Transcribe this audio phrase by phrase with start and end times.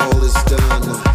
[0.00, 1.09] Amnesia, is tá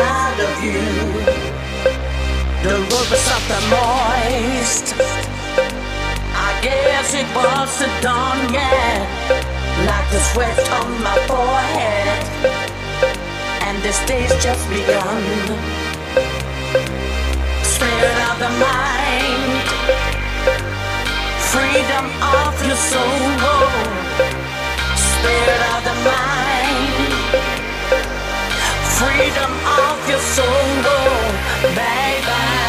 [0.00, 0.80] inside of you.
[2.64, 4.94] The road was and moist.
[7.34, 9.08] months are done yet,
[9.86, 12.24] like the sweat on my forehead,
[13.66, 15.22] and this day's just begun.
[17.62, 19.66] Spirit of the mind,
[21.52, 22.06] freedom
[22.40, 23.20] of your soul.
[25.12, 27.40] Spirit of the mind,
[28.98, 29.89] freedom
[30.20, 30.44] so
[30.82, 30.98] go,
[31.74, 32.59] Bye bye.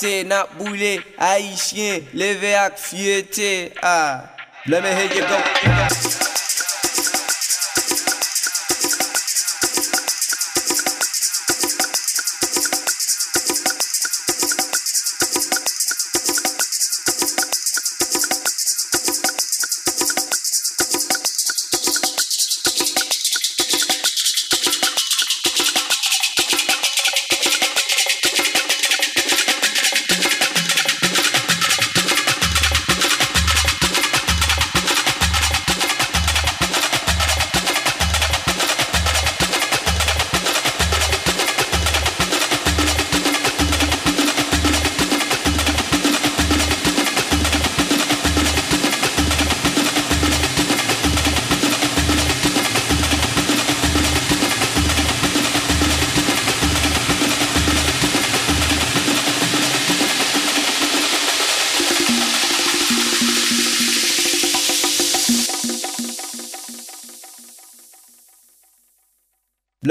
[0.00, 4.24] Pase nap boule, Haitien, leve ak fiyete ah.
[4.66, 6.09] Let me hear.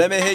[0.00, 0.29] Let me hear.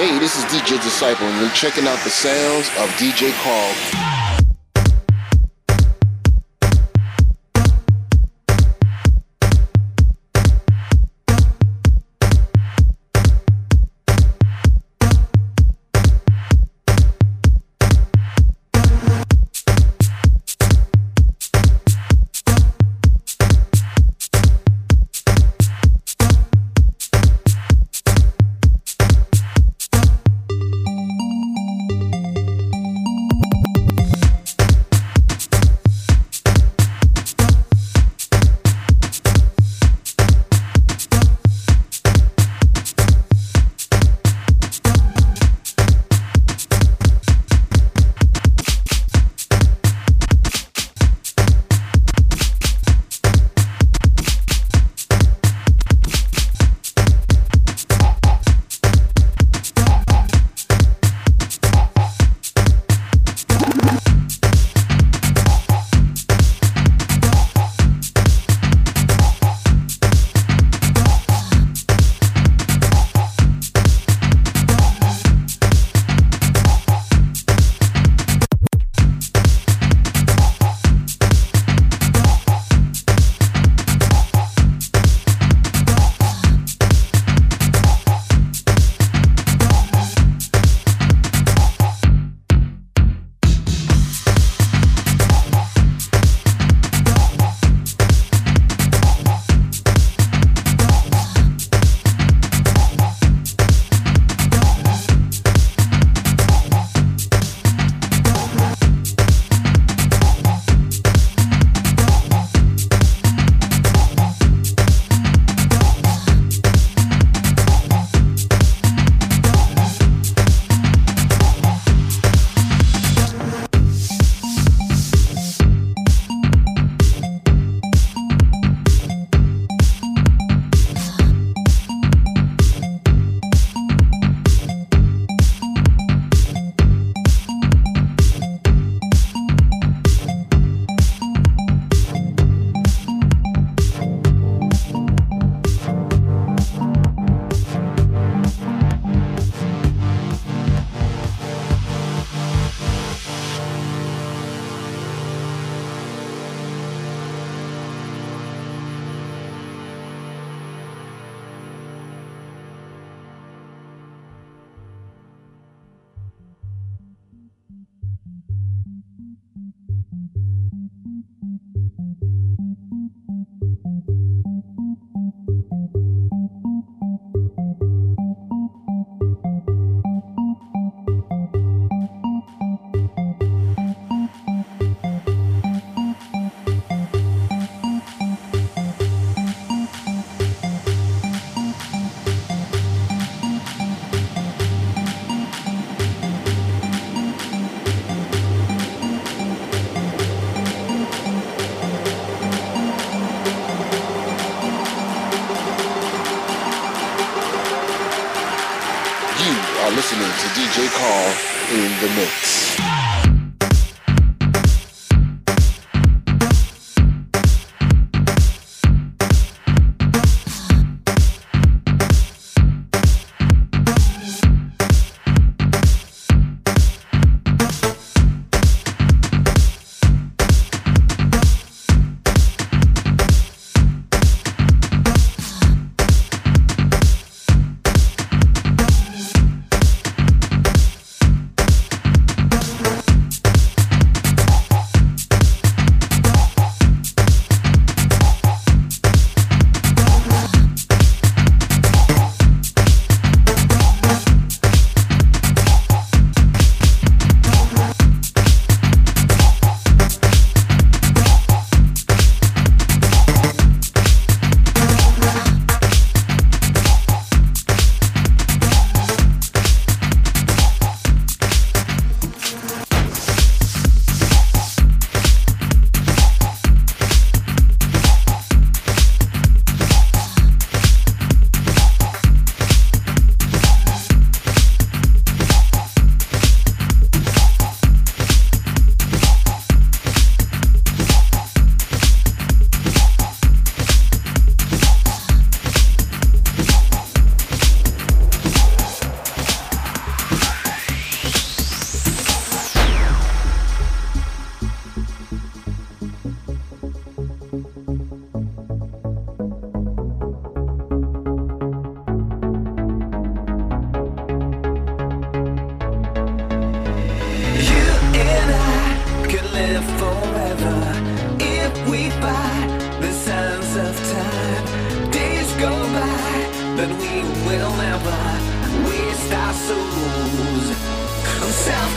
[0.00, 4.09] Hey, this is DJ Disciple, and you're checking out the sounds of DJ Carl.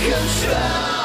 [0.04, 1.03] control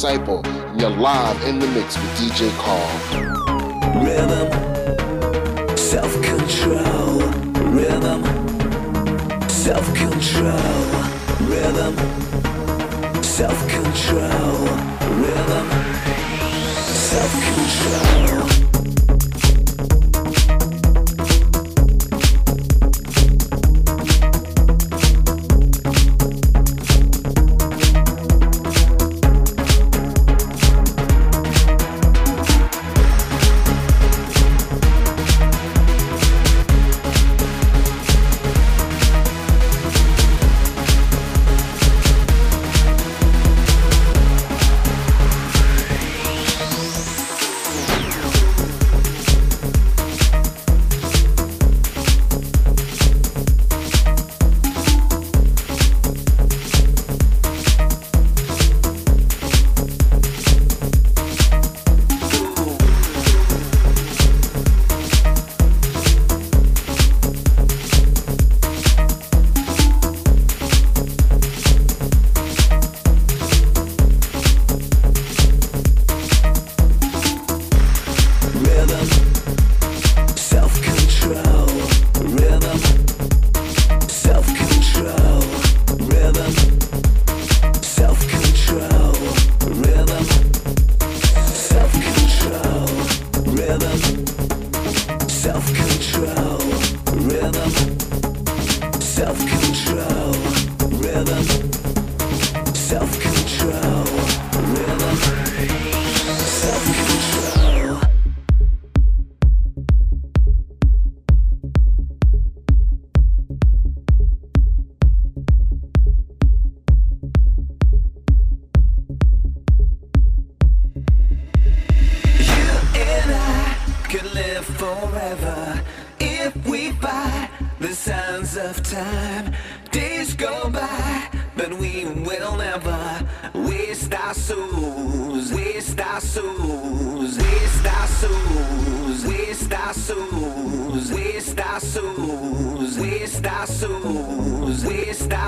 [0.00, 3.29] Disciple, and you're live in the mix with DJ Carl.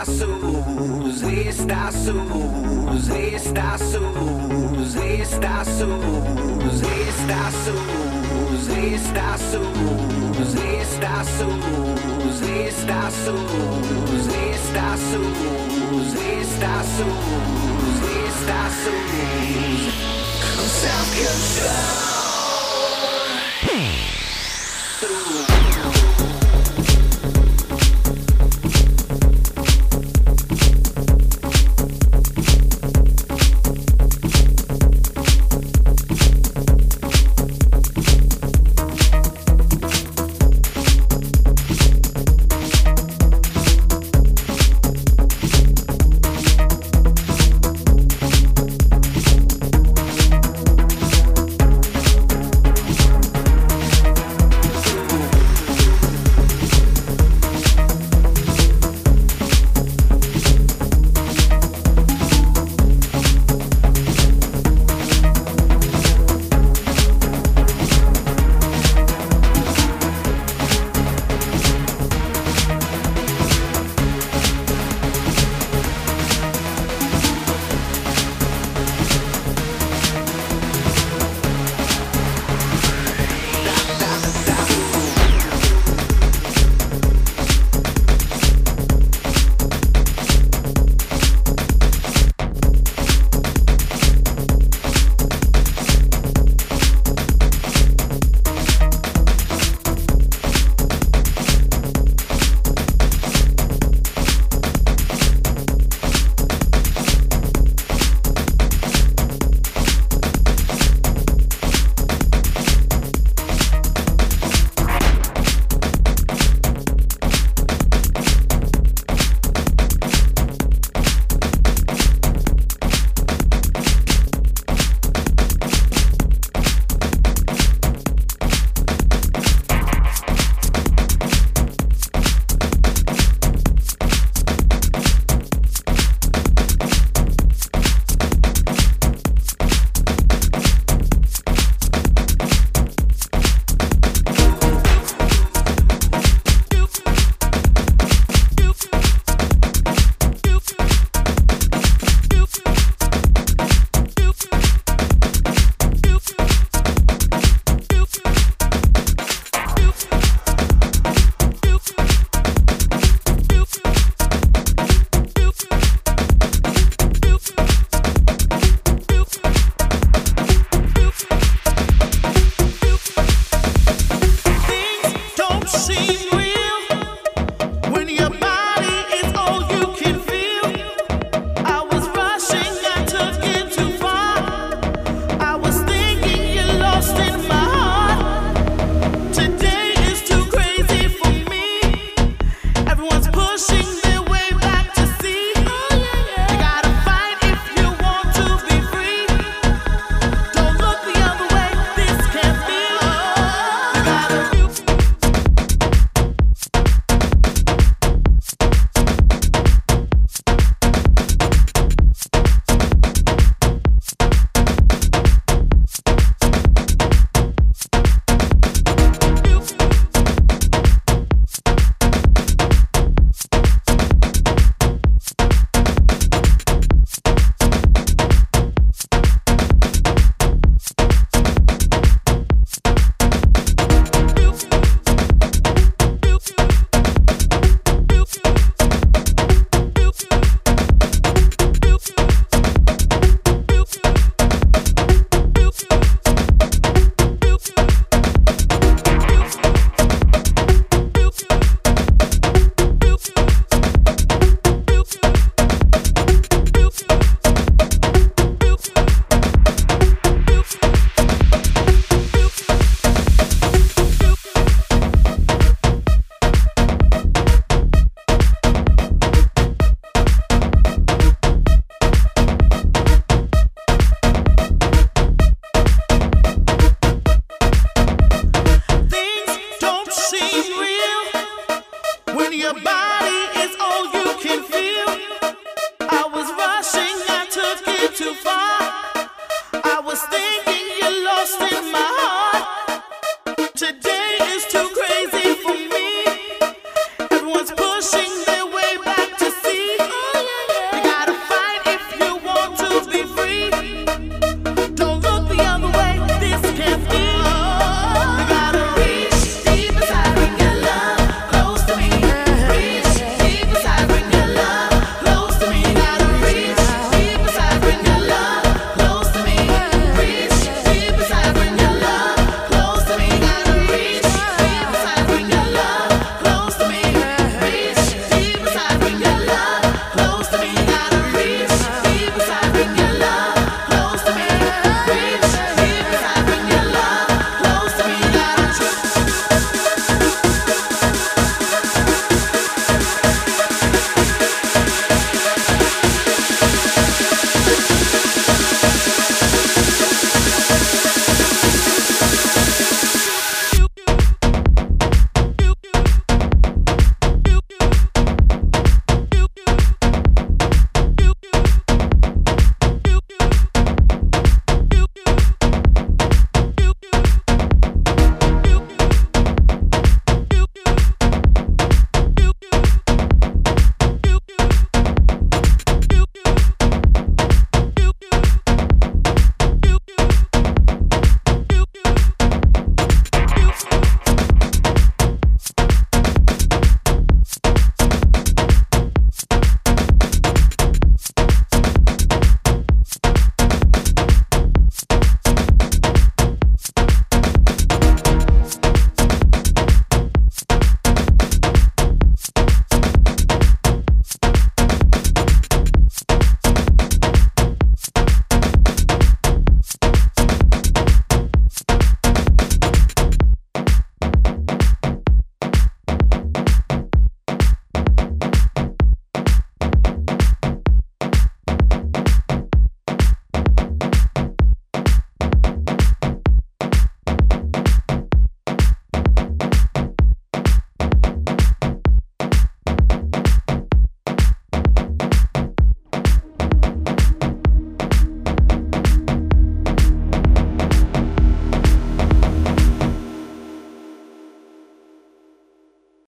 [0.03, 2.19] Estaços, estaços,
[3.07, 4.03] estaços,
[4.97, 6.03] estaços,
[7.07, 7.79] estaços,
[8.67, 9.63] estaços,
[10.59, 11.55] estaços,
[12.67, 13.47] estaços,
[14.51, 15.31] estaços,
[16.43, 17.23] estaços,
[18.27, 19.07] estaços.
[20.83, 22.13] Self-control.